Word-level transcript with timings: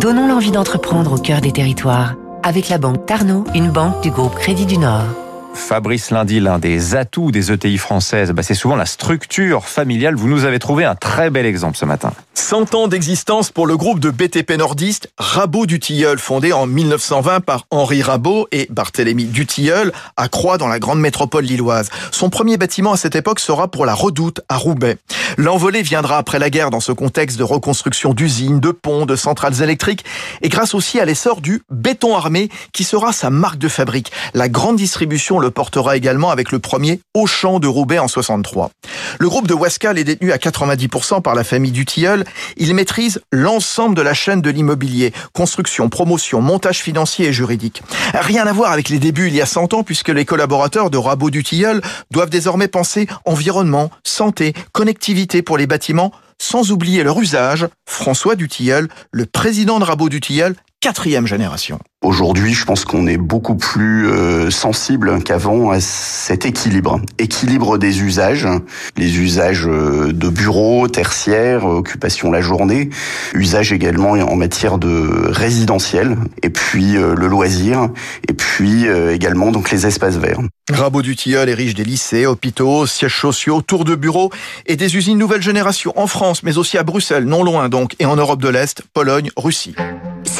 Donnons 0.00 0.28
l'envie 0.28 0.50
d'entreprendre 0.52 1.14
au 1.14 1.18
cœur 1.18 1.40
des 1.40 1.52
territoires 1.52 2.14
avec 2.42 2.68
la 2.68 2.78
banque 2.78 3.06
Tarno, 3.06 3.44
une 3.54 3.70
banque 3.70 4.02
du 4.02 4.10
groupe 4.10 4.34
Crédit 4.34 4.66
du 4.66 4.78
Nord. 4.78 5.21
Fabrice 5.54 6.10
Lundi, 6.10 6.40
l'un 6.40 6.58
des 6.58 6.94
atouts 6.96 7.30
des 7.30 7.52
ETI 7.52 7.78
françaises, 7.78 8.32
bah, 8.32 8.42
c'est 8.42 8.54
souvent 8.54 8.76
la 8.76 8.86
structure 8.86 9.66
familiale. 9.66 10.14
Vous 10.14 10.28
nous 10.28 10.44
avez 10.44 10.58
trouvé 10.58 10.84
un 10.84 10.94
très 10.94 11.30
bel 11.30 11.46
exemple 11.46 11.76
ce 11.76 11.84
matin. 11.84 12.12
100 12.34 12.74
ans 12.74 12.88
d'existence 12.88 13.50
pour 13.50 13.66
le 13.66 13.76
groupe 13.76 14.00
de 14.00 14.10
BTP 14.10 14.52
nordiste 14.58 15.10
Rabot 15.18 15.66
du 15.66 15.80
Tilleul, 15.80 16.18
fondé 16.18 16.52
en 16.52 16.66
1920 16.66 17.40
par 17.40 17.66
Henri 17.70 18.02
Rabot 18.02 18.48
et 18.52 18.66
Barthélemy 18.70 19.26
du 19.26 19.46
Tilleul, 19.46 19.92
à 20.16 20.28
Croix 20.28 20.58
dans 20.58 20.68
la 20.68 20.78
grande 20.78 21.00
métropole 21.00 21.44
lilloise. 21.44 21.90
Son 22.10 22.30
premier 22.30 22.56
bâtiment 22.56 22.92
à 22.92 22.96
cette 22.96 23.16
époque 23.16 23.40
sera 23.40 23.68
pour 23.68 23.86
la 23.86 23.94
Redoute 23.94 24.40
à 24.48 24.56
Roubaix. 24.56 24.98
L'envolée 25.38 25.82
viendra 25.82 26.18
après 26.18 26.38
la 26.38 26.50
guerre 26.50 26.70
dans 26.70 26.80
ce 26.80 26.92
contexte 26.92 27.38
de 27.38 27.44
reconstruction 27.44 28.12
d'usines, 28.12 28.60
de 28.60 28.70
ponts, 28.70 29.06
de 29.06 29.16
centrales 29.16 29.62
électriques 29.62 30.04
et 30.42 30.48
grâce 30.48 30.74
aussi 30.74 31.00
à 31.00 31.04
l'essor 31.04 31.40
du 31.40 31.62
béton 31.70 32.16
armé 32.16 32.48
qui 32.72 32.84
sera 32.84 33.12
sa 33.12 33.30
marque 33.30 33.58
de 33.58 33.68
fabrique. 33.68 34.12
La 34.34 34.48
grande 34.48 34.76
distribution 34.76 35.38
le 35.42 35.50
portera 35.50 35.96
également 35.96 36.30
avec 36.30 36.52
le 36.52 36.58
premier 36.58 37.00
Auchan 37.14 37.58
de 37.58 37.66
Roubaix 37.66 37.98
en 37.98 38.08
63. 38.08 38.70
Le 39.18 39.28
groupe 39.28 39.46
de 39.46 39.54
Wascal 39.54 39.98
est 39.98 40.04
détenu 40.04 40.32
à 40.32 40.36
90% 40.36 41.20
par 41.20 41.34
la 41.34 41.44
famille 41.44 41.72
du 41.72 41.84
Tilleul. 41.84 42.24
Il 42.56 42.74
maîtrise 42.74 43.20
l'ensemble 43.32 43.94
de 43.94 44.02
la 44.02 44.14
chaîne 44.14 44.40
de 44.40 44.50
l'immobilier, 44.50 45.12
construction, 45.32 45.88
promotion, 45.88 46.40
montage 46.40 46.78
financier 46.80 47.26
et 47.26 47.32
juridique. 47.32 47.82
Rien 48.14 48.46
à 48.46 48.52
voir 48.52 48.72
avec 48.72 48.88
les 48.88 48.98
débuts 48.98 49.28
il 49.28 49.34
y 49.34 49.42
a 49.42 49.46
100 49.46 49.74
ans 49.74 49.82
puisque 49.82 50.08
les 50.08 50.24
collaborateurs 50.24 50.90
de 50.90 50.96
Rabot 50.96 51.30
du 51.30 51.42
Tilleul 51.42 51.82
doivent 52.10 52.30
désormais 52.30 52.68
penser 52.68 53.06
environnement, 53.24 53.90
santé, 54.04 54.54
connectivité 54.72 55.42
pour 55.42 55.58
les 55.58 55.66
bâtiments 55.66 56.12
sans 56.38 56.72
oublier 56.72 57.04
leur 57.04 57.20
usage. 57.20 57.68
François 57.86 58.34
Dutilleul, 58.36 58.88
le 59.10 59.26
président 59.26 59.78
de 59.78 59.84
Rabot 59.84 60.08
Dutilleul, 60.08 60.56
quatrième 60.80 61.26
génération. 61.26 61.78
Aujourd'hui, 62.02 62.52
je 62.52 62.64
pense 62.64 62.84
qu'on 62.84 63.06
est 63.06 63.16
beaucoup 63.16 63.54
plus 63.54 64.08
euh, 64.08 64.50
sensible 64.50 65.22
qu'avant 65.22 65.70
à 65.70 65.80
cet 65.80 66.44
équilibre. 66.44 67.00
Équilibre 67.20 67.78
des 67.78 68.02
usages, 68.02 68.48
les 68.96 69.18
usages 69.18 69.68
euh, 69.68 70.12
de 70.12 70.28
bureaux, 70.28 70.88
tertiaires, 70.88 71.64
occupation 71.64 72.32
la 72.32 72.40
journée, 72.40 72.90
usage 73.34 73.72
également 73.72 74.10
en 74.10 74.34
matière 74.34 74.78
de 74.78 75.28
résidentiel, 75.30 76.16
et 76.42 76.50
puis 76.50 76.96
euh, 76.96 77.14
le 77.14 77.28
loisir, 77.28 77.88
et 78.28 78.32
puis 78.32 78.86
également 79.12 79.52
donc 79.52 79.70
les 79.70 79.86
espaces 79.86 80.16
verts. 80.16 80.40
Rabot 80.72 81.02
du 81.02 81.14
Tilleul 81.14 81.48
est 81.48 81.54
riche 81.54 81.74
des 81.74 81.84
lycées, 81.84 82.26
hôpitaux, 82.26 82.86
sièges 82.86 83.20
sociaux, 83.20 83.62
tours 83.62 83.84
de 83.84 83.94
bureaux 83.94 84.30
et 84.66 84.74
des 84.74 84.96
usines 84.96 85.18
nouvelle 85.18 85.42
génération 85.42 85.92
en 85.96 86.08
France, 86.08 86.42
mais 86.42 86.58
aussi 86.58 86.78
à 86.78 86.82
Bruxelles, 86.82 87.24
non 87.24 87.44
loin 87.44 87.68
donc, 87.68 87.94
et 88.00 88.06
en 88.06 88.16
Europe 88.16 88.42
de 88.42 88.48
l'Est, 88.48 88.82
Pologne, 88.92 89.30
Russie. 89.36 89.76